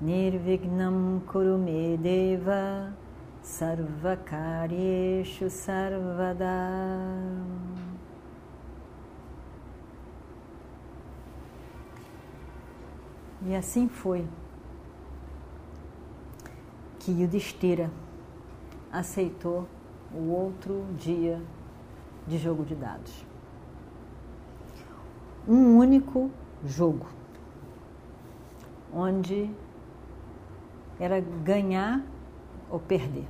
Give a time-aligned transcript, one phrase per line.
[0.00, 2.94] Nirvignam Kurumedeva
[3.42, 6.46] Sarvakaryeshu Sarvada
[13.44, 14.24] E assim foi
[17.00, 17.90] que Yudhishthira
[18.92, 19.66] aceitou
[20.14, 21.42] o outro dia
[22.26, 23.26] de jogo de dados.
[25.46, 26.30] Um único
[26.64, 27.06] jogo,
[28.92, 29.48] onde
[30.98, 32.02] era ganhar
[32.70, 33.26] ou perder.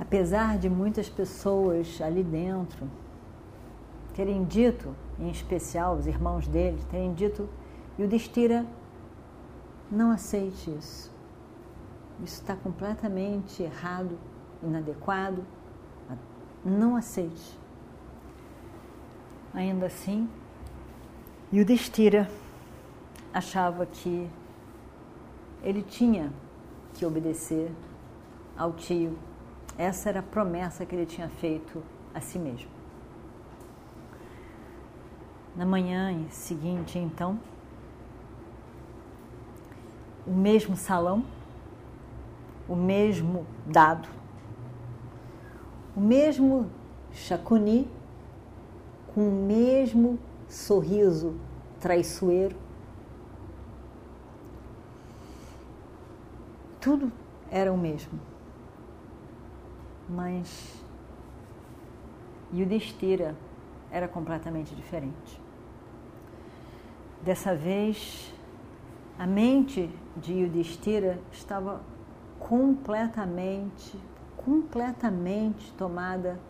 [0.00, 2.88] Apesar de muitas pessoas ali dentro
[4.14, 7.48] terem dito, em especial os irmãos dele, terem dito,
[7.98, 8.66] e o Destira
[9.90, 11.10] não aceite isso.
[12.22, 14.18] Isso está completamente errado,
[14.62, 15.44] inadequado.
[16.64, 17.58] Não aceite.
[19.54, 20.28] Ainda assim,
[21.50, 22.30] e o Destira
[23.34, 24.30] achava que
[25.62, 26.32] ele tinha
[26.94, 27.70] que obedecer
[28.56, 29.16] ao tio.
[29.78, 31.82] Essa era a promessa que ele tinha feito
[32.14, 32.70] a si mesmo.
[35.56, 37.38] Na manhã seguinte, então,
[40.26, 41.24] o mesmo salão,
[42.68, 44.08] o mesmo dado,
[45.96, 46.70] o mesmo
[47.12, 47.88] chacuni,
[49.14, 51.34] com o mesmo sorriso
[51.80, 52.56] traiçoeiro.
[56.82, 57.12] Tudo
[57.48, 58.18] era o mesmo.
[60.08, 60.84] Mas
[62.52, 63.36] Yudhishthira
[63.88, 65.40] era completamente diferente.
[67.22, 68.34] Dessa vez,
[69.16, 71.80] a mente de Yudhishthira estava
[72.40, 73.96] completamente,
[74.36, 76.40] completamente tomada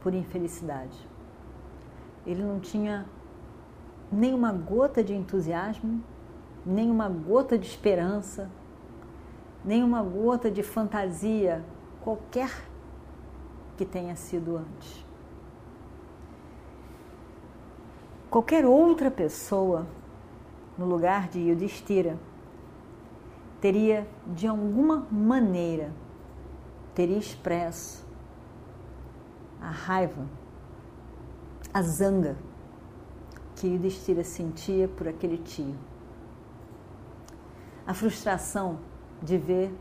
[0.00, 0.96] por infelicidade.
[2.24, 3.06] Ele não tinha
[4.12, 6.00] nem uma gota de entusiasmo,
[6.64, 8.48] nem uma gota de esperança,
[9.64, 11.64] nem uma gota de fantasia
[12.02, 12.50] qualquer
[13.76, 15.04] que tenha sido antes.
[18.30, 19.86] Qualquer outra pessoa
[20.78, 22.18] no lugar de Yudhishthira,
[23.60, 25.92] teria de alguma maneira
[26.94, 28.04] teria expresso
[29.60, 30.26] a raiva,
[31.72, 32.36] a zanga
[33.56, 35.74] que Yudhishthira sentia por aquele tio.
[37.86, 38.78] A frustração
[39.22, 39.72] de ver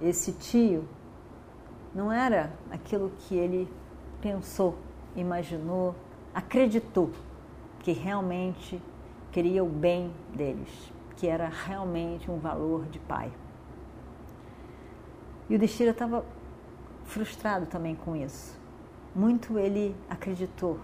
[0.00, 0.88] esse tio
[1.94, 3.68] não era aquilo que ele
[4.20, 4.76] pensou,
[5.16, 5.94] imaginou,
[6.34, 7.10] acreditou
[7.80, 8.80] que realmente
[9.32, 13.32] queria o bem deles, que era realmente um valor de pai.
[15.48, 16.24] E o Destira estava
[17.04, 18.58] frustrado também com isso.
[19.14, 20.78] Muito ele acreditou.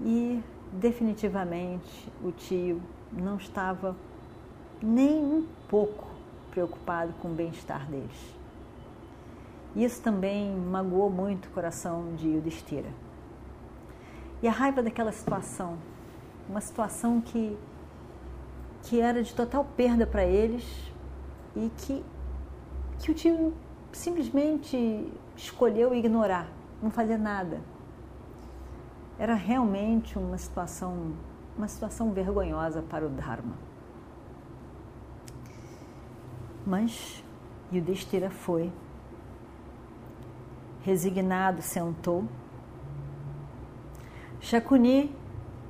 [0.00, 0.42] E
[0.72, 2.80] definitivamente o tio
[3.12, 3.96] não estava
[4.82, 6.06] nem um pouco
[6.50, 8.36] preocupado com o bem-estar deles.
[9.76, 12.90] Isso também magoou muito o coração de Yudhishthira.
[14.42, 15.78] E a raiva daquela situação
[16.50, 17.56] uma situação que,
[18.82, 20.64] que era de total perda para eles
[21.54, 22.04] e que,
[22.98, 23.54] que o time
[23.92, 26.48] simplesmente escolheu ignorar,
[26.82, 27.60] não fazer nada.
[29.16, 31.12] Era realmente uma situação,
[31.56, 33.54] uma situação vergonhosa para o Dharma.
[36.66, 37.24] Mas
[37.72, 38.72] Yudhishthira foi,
[40.82, 42.24] resignado sentou.
[44.40, 45.14] Shakuni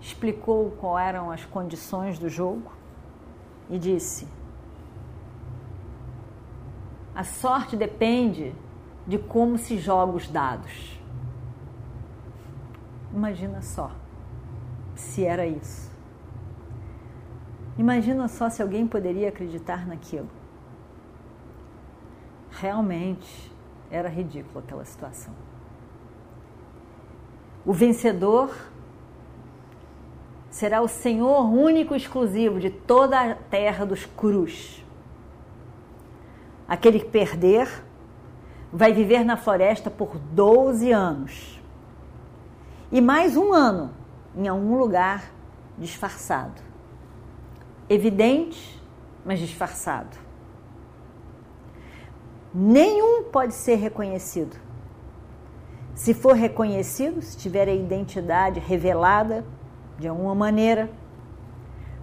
[0.00, 2.72] explicou quais eram as condições do jogo
[3.68, 4.26] e disse:
[7.14, 8.54] A sorte depende
[9.06, 10.98] de como se joga os dados.
[13.12, 13.90] Imagina só
[14.94, 15.90] se era isso.
[17.76, 20.39] Imagina só se alguém poderia acreditar naquilo.
[22.60, 23.50] Realmente
[23.90, 25.32] era ridículo aquela situação.
[27.64, 28.54] O vencedor
[30.50, 34.84] será o Senhor único e exclusivo de toda a terra dos cruz.
[36.68, 37.66] Aquele que perder
[38.70, 41.58] vai viver na floresta por 12 anos.
[42.92, 43.90] E mais um ano
[44.36, 45.30] em algum lugar
[45.78, 46.60] disfarçado.
[47.88, 48.80] evidente,
[49.24, 50.29] mas disfarçado.
[52.52, 54.56] Nenhum pode ser reconhecido.
[55.94, 59.44] Se for reconhecido, se tiver a identidade revelada
[59.98, 60.90] de alguma maneira,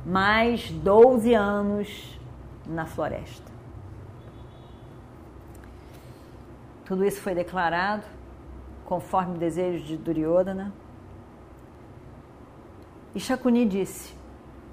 [0.06, 2.20] mais 12 anos
[2.66, 3.52] na floresta.
[6.86, 8.06] Tudo isso foi declarado
[8.86, 10.72] conforme o desejo de Duryodhana.
[13.14, 14.14] E Shakuni disse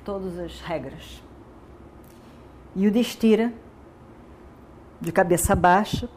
[0.05, 1.21] todas as regras.
[2.77, 3.53] E o Destira,
[5.05, 6.09] de cabeça baixa,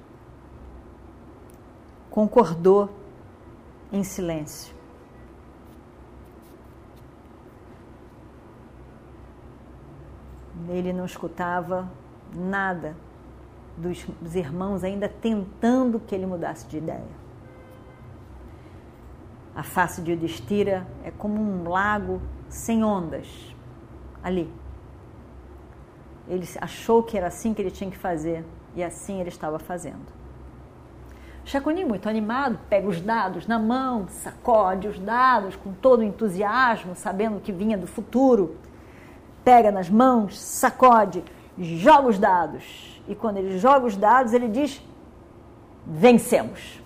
[2.09, 2.89] concordou
[3.91, 4.75] em silêncio.
[10.69, 11.89] Ele não escutava
[12.33, 12.95] nada
[13.77, 14.05] dos,
[14.35, 17.27] irmãos ainda tentando que ele mudasse de ideia.
[19.55, 23.55] A face de Yudhishthira é como um lago sem ondas
[24.23, 24.51] ali.
[26.27, 28.43] Ele achou que era assim que ele tinha que fazer
[28.77, 30.05] e assim ele estava fazendo.
[31.43, 37.39] Chaconi, muito animado, pega os dados na mão, sacode os dados com todo entusiasmo, sabendo
[37.39, 38.55] que vinha do futuro.
[39.43, 41.23] Pega nas mãos, sacode,
[41.57, 43.01] joga os dados.
[43.07, 44.79] E quando ele joga os dados, ele diz:
[45.83, 46.79] vencemos.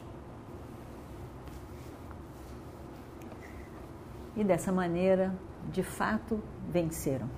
[4.37, 5.33] E dessa maneira,
[5.73, 6.39] de fato,
[6.69, 7.29] venceram.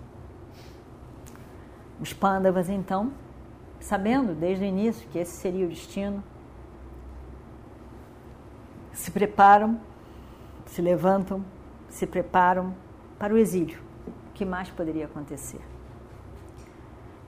[1.99, 3.11] Os Pandavas, então,
[3.83, 6.23] sabendo desde o início que esse seria o destino,
[8.93, 9.77] se preparam,
[10.65, 11.43] se levantam,
[11.89, 12.73] se preparam
[13.19, 13.81] para o exílio.
[14.29, 15.59] O que mais poderia acontecer?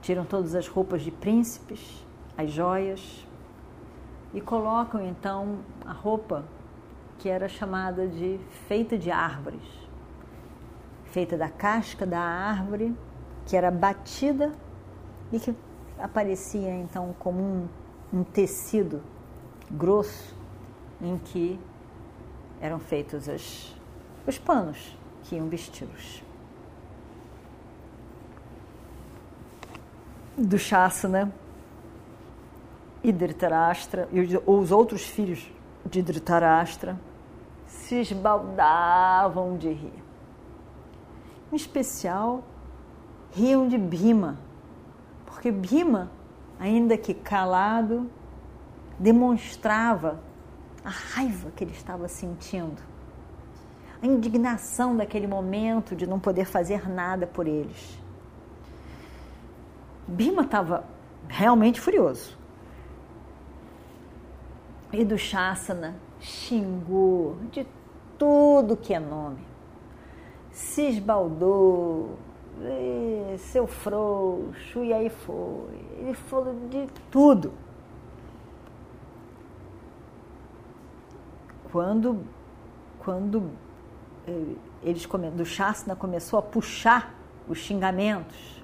[0.02, 2.06] Tiram todas as roupas de príncipes,
[2.38, 3.28] as joias,
[4.34, 6.46] e colocam então a roupa
[7.18, 9.62] que era chamada de feita de árvores,
[11.06, 12.96] feita da casca da árvore,
[13.46, 14.54] que era batida
[15.34, 15.54] e que
[16.00, 17.68] aparecia então como um,
[18.14, 19.02] um tecido
[19.72, 20.36] grosso
[21.02, 21.60] em que
[22.62, 23.76] eram feitos os,
[24.26, 26.24] os panos que iam vesti-los.
[30.38, 31.34] Do Shasana
[33.04, 35.50] e Dhritarashtra, e os outros filhos
[35.86, 37.00] de Dhritarashtra,
[37.68, 40.04] se esbaldavam de rir.
[41.52, 42.44] Em especial,
[43.32, 44.38] riam de Bhima,
[45.46, 46.10] porque Bhima,
[46.60, 48.10] ainda que calado,
[48.98, 50.20] demonstrava
[50.84, 52.82] a raiva que ele estava sentindo,
[54.02, 58.00] a indignação daquele momento de não poder fazer nada por eles.
[60.08, 60.84] Bima estava
[61.28, 62.36] realmente furioso.
[64.92, 67.68] E do Shasana xingou de
[68.18, 69.46] tudo que é nome.
[70.52, 72.18] Se esbaldou,
[73.38, 75.86] seu frouxo, e aí foi.
[76.00, 77.52] Ele falou de tudo.
[81.76, 82.20] quando,
[83.00, 83.52] quando
[84.26, 85.06] eh, eles
[85.36, 87.14] do Shasna começou a puxar
[87.50, 88.64] os xingamentos,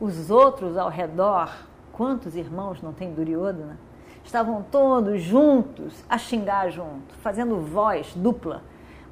[0.00, 1.54] os outros ao redor,
[1.92, 3.78] quantos irmãos não tem Duryodhana,
[4.24, 8.62] estavam todos juntos a xingar junto, fazendo voz dupla.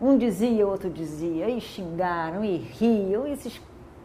[0.01, 3.61] Um dizia, outro dizia, e xingaram, e riam, e se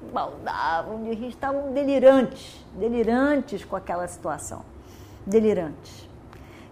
[0.06, 4.64] esbaldavam de rir, estavam delirantes, delirantes com aquela situação,
[5.26, 6.10] delirantes,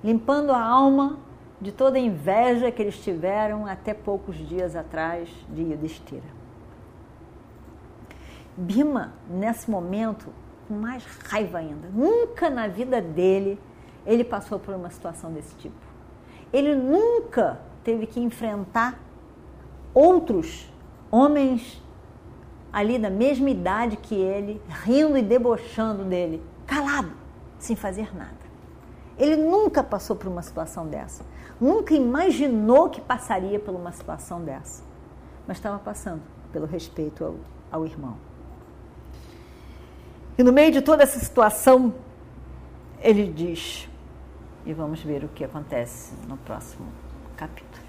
[0.04, 1.18] limpando a alma
[1.62, 6.40] de toda a inveja que eles tiveram até poucos dias atrás de Yudhishthira.
[8.56, 10.28] Bima, nesse momento,
[10.68, 13.60] com mais raiva ainda, nunca na vida dele
[14.06, 15.76] ele passou por uma situação desse tipo.
[16.52, 19.00] Ele nunca teve que enfrentar
[19.94, 20.72] outros
[21.12, 21.82] homens
[22.72, 27.12] ali da mesma idade que ele, rindo e debochando dele, calado,
[27.58, 28.38] sem fazer nada.
[29.18, 31.24] Ele nunca passou por uma situação dessa
[31.60, 34.84] nunca imaginou que passaria por uma situação dessa,
[35.46, 36.22] mas estava passando
[36.54, 37.36] pelo respeito ao,
[37.72, 38.18] ao irmão.
[40.38, 41.94] E no meio de toda essa situação,
[43.02, 43.90] ele diz,
[44.66, 46.88] e vamos ver o que acontece no próximo
[47.36, 47.89] capítulo.